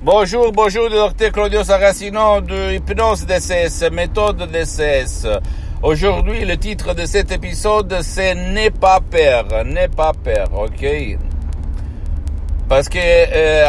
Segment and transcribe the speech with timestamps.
[0.00, 5.26] Bonjour, bonjour, docteur Claudio Saracino de Hypnose DCS, méthode DCS.
[5.82, 11.18] Aujourd'hui, le titre de cet épisode, c'est N'aie pas peur, n'aie pas peur, ok?
[12.68, 13.66] Parce que euh,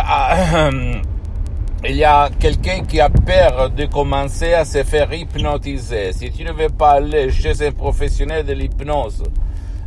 [1.84, 6.14] il y a quelqu'un qui a peur de commencer à se faire hypnotiser.
[6.14, 9.24] Si tu ne veux pas aller chez un professionnel de l'hypnose,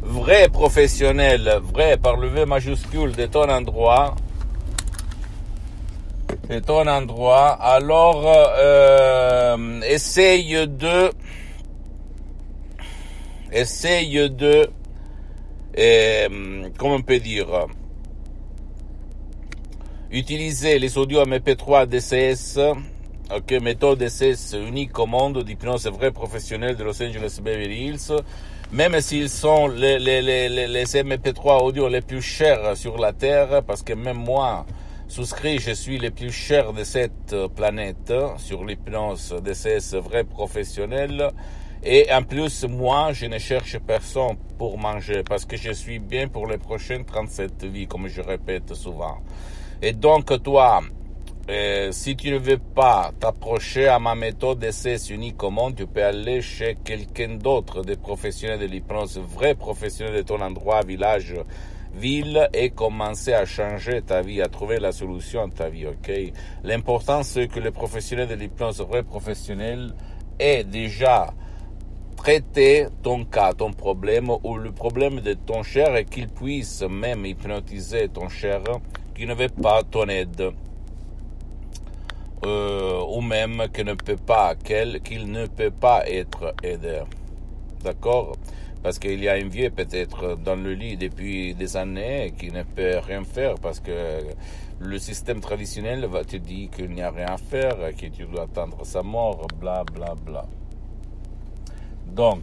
[0.02, 4.16] vrai professionnel, vrai par le V majuscule de ton endroit,
[6.48, 11.10] de ton endroit, alors euh, essaye de
[13.52, 14.68] essaye de
[15.78, 17.66] euh, comment on peut dire
[20.10, 22.58] utiliser les audios MP3 DCS
[23.34, 25.42] ok, méthode DCS unique au monde.
[25.42, 28.12] D'hypnose vrai professionnel de Los Angeles Beverly Hills.
[28.72, 33.92] Même s'ils sont les, les MP3 audio les plus chers sur la Terre, parce que
[33.92, 34.66] même moi,
[35.14, 41.30] je suis le plus cher de cette planète sur l'hypnose DCS vrai professionnel.
[41.84, 46.28] Et en plus, moi, je ne cherche personne pour manger parce que je suis bien
[46.28, 49.18] pour les prochaines 37 vies, comme je répète souvent.
[49.82, 50.80] Et donc, toi,
[51.50, 55.86] euh, si tu ne veux pas t'approcher à ma méthode d'essai unique au monde, tu
[55.86, 61.34] peux aller chez quelqu'un d'autre, des professionnels de l'hypnose, vrais professionnels de ton endroit, village,
[61.94, 66.10] ville, et commencer à changer ta vie, à trouver la solution à ta vie, ok?
[66.64, 69.94] L'important, c'est que le professionnel de l'hypnose, vrai professionnel,
[70.38, 71.32] ait déjà
[72.16, 77.26] traité ton cas, ton problème, ou le problème de ton cher, et qu'il puisse même
[77.26, 78.62] hypnotiser ton cher
[79.14, 80.52] qui ne veut pas ton aide
[82.44, 87.02] euh, ou même qu'il ne peut pas, qu'il ne peut pas être aidé.
[87.84, 88.36] D'accord?
[88.82, 92.64] Parce qu'il y a un vieux peut-être dans le lit depuis des années qui ne
[92.64, 94.24] peut rien faire parce que
[94.80, 98.44] le système traditionnel va te dire qu'il n'y a rien à faire, que tu dois
[98.44, 100.44] attendre sa mort, bla bla bla.
[102.08, 102.42] Donc,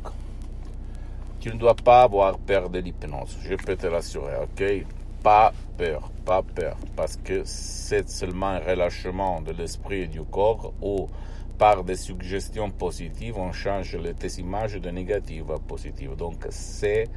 [1.42, 4.86] tu ne dois pas avoir peur de l'hypnose, je peux te l'assurer, ok?
[5.22, 10.74] Pas peur, pas peur, parce que c'est seulement un relâchement de l'esprit et du corps
[10.82, 11.10] où,
[11.59, 16.16] par des suggestions positives, on change les, images de négatives à positives.
[16.16, 17.09] Donc, c'est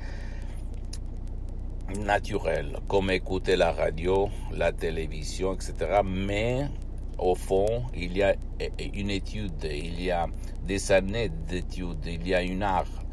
[1.97, 6.01] naturel, comme écouter la radio, la télévision, etc.
[6.05, 6.67] Mais,
[7.19, 8.35] au fond, il y a
[8.93, 10.27] une étude, il y a
[10.67, 13.05] des années d'études, il y a une art,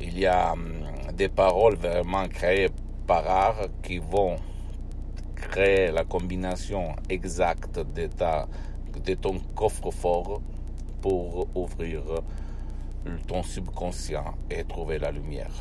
[0.00, 2.68] il y a hum, des paroles vraiment créées
[3.04, 4.36] par art qui vont
[5.34, 8.08] créer la combinaison exacte de,
[9.04, 10.40] de ton coffre-fort
[11.00, 12.02] pour ouvrir
[13.26, 15.52] ton subconscient et trouver la lumière,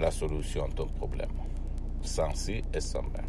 [0.00, 1.32] la solution à ton problème,
[2.02, 3.24] sans si et sans mais.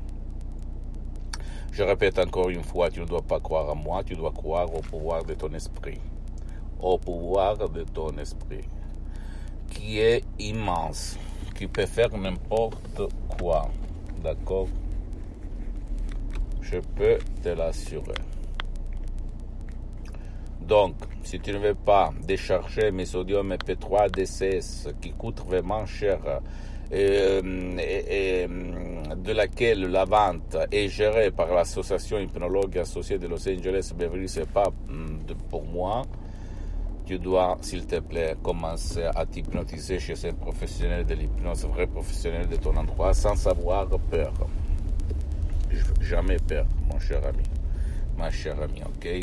[1.72, 4.74] Je répète encore une fois, tu ne dois pas croire à moi, tu dois croire
[4.74, 6.00] au pouvoir de ton esprit,
[6.80, 8.64] au pouvoir de ton esprit,
[9.70, 11.18] qui est immense,
[11.54, 13.02] qui peut faire n'importe
[13.38, 13.70] quoi.
[14.24, 14.68] D'accord?
[16.62, 18.14] Je peux te l'assurer.
[20.68, 26.20] Donc, si tu ne veux pas décharger mes sodium MP3 DCS qui coûtent vraiment cher
[26.92, 33.92] euh, et, de laquelle la vente est gérée par l'association hypnologue associée de Los Angeles
[33.96, 36.04] Beverly, c'est pas hum, pour moi
[37.06, 42.48] tu dois, s'il te plaît, commencer à t'hypnotiser chez un professionnel de l'hypnose, vrai professionnel
[42.48, 44.34] de ton endroit, sans avoir peur.
[46.02, 47.44] Jamais peur, mon cher ami.
[48.18, 49.20] Ma chère amie, ok?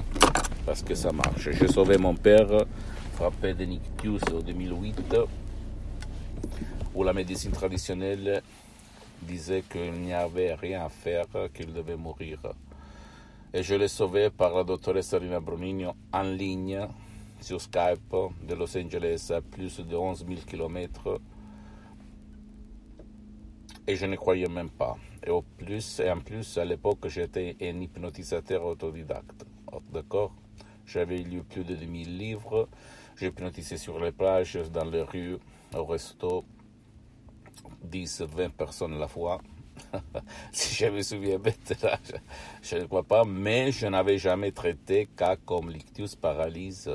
[0.66, 1.50] Parce que ça marche.
[1.50, 2.66] J'ai sauvé mon père,
[3.14, 5.16] frappé de nictus en 2008,
[6.94, 8.42] où la médecine traditionnelle
[9.22, 12.38] disait qu'il n'y avait rien à faire, qu'il devait mourir.
[13.54, 16.86] Et je l'ai sauvé par la doctoresse Sarina Brunino en ligne
[17.40, 18.14] sur Skype
[18.48, 21.20] de Los Angeles à plus de 11 000 km
[23.86, 24.96] et je ne croyais même pas.
[25.24, 29.44] Et, au plus, et en plus, à l'époque, j'étais un hypnotisateur autodidacte.
[29.92, 30.32] D'accord
[30.86, 32.69] J'avais lu plus de 2000 livres.
[33.16, 35.38] J'hypnotisais sur les plages, dans les rues,
[35.74, 36.44] au resto,
[37.84, 39.40] 10, 20 personnes à la fois.
[40.52, 41.52] si je me souviens bien,
[42.62, 46.90] je, ne crois pas, mais je n'avais jamais traité cas comme l'ictus, paralyse,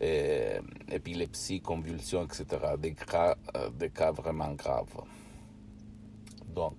[0.00, 0.58] et,
[0.90, 2.44] épilepsie, convulsion, etc.
[2.78, 3.36] Des cas,
[3.72, 5.02] des cas vraiment graves.
[6.46, 6.76] Donc,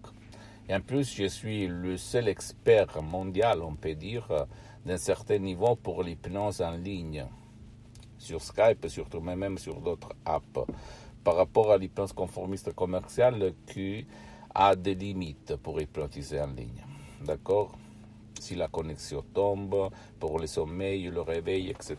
[0.70, 4.46] et en plus, je suis le seul expert mondial, on peut dire,
[4.86, 7.26] d'un certain niveau pour l'hypnose en ligne,
[8.20, 10.68] sur Skype, surtout, mais même sur d'autres apps,
[11.24, 14.06] par rapport à l'hypnose conformiste commerciale qui
[14.54, 16.86] a des limites pour hypnotiser en ligne.
[17.26, 17.76] D'accord?
[18.40, 19.90] Si la connexion tombe,
[20.20, 21.98] pour le sommeil, le réveil, etc.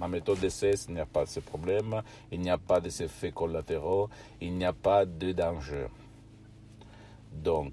[0.00, 2.02] Ma méthode d'essai, il n'y a pas de ce problème,
[2.32, 4.08] il n'y a pas d'effets collatéraux,
[4.40, 5.86] il n'y a pas de danger.
[7.42, 7.72] Donc,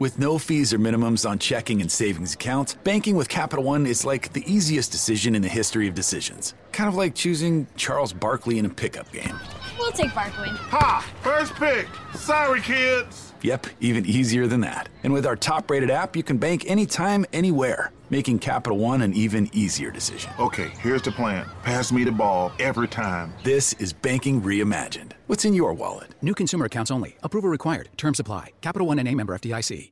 [0.00, 4.04] With no fees or minimums on checking and savings accounts, banking with Capital One is
[4.04, 6.54] like the easiest decision in the history of decisions.
[6.72, 9.38] Kind of like choosing Charles Barkley in a pickup game.
[9.78, 10.48] We'll take Barkley.
[10.48, 11.06] Ha!
[11.22, 11.88] First pick.
[12.14, 13.32] Sorry, kids.
[13.42, 14.88] Yep, even easier than that.
[15.02, 19.12] And with our top rated app, you can bank anytime, anywhere, making Capital One an
[19.14, 20.32] even easier decision.
[20.38, 23.32] Okay, here's the plan pass me the ball every time.
[23.42, 25.12] This is banking reimagined.
[25.26, 26.14] What's in your wallet?
[26.22, 27.16] New consumer accounts only.
[27.22, 27.88] Approval required.
[27.96, 28.50] Terms apply.
[28.60, 29.90] Capital One and a member FDIC.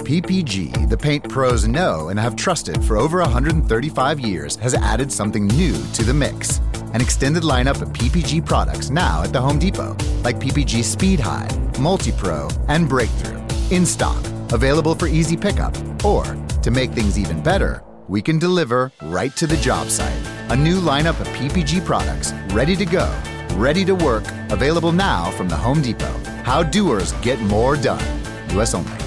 [0.00, 5.46] PPG, the paint pros know and have trusted for over 135 years, has added something
[5.46, 6.60] new to the mix.
[6.92, 11.48] An extended lineup of PPG products now at the Home Depot, like PPG Speed High,
[11.78, 13.40] Multi Pro, and Breakthrough.
[13.70, 15.76] In stock, available for easy pickup.
[16.04, 16.24] Or,
[16.62, 20.26] to make things even better, we can deliver right to the job site.
[20.48, 23.08] A new lineup of PPG products ready to go,
[23.54, 26.18] ready to work, available now from the Home Depot.
[26.42, 28.04] How doers get more done.
[28.56, 28.99] US only.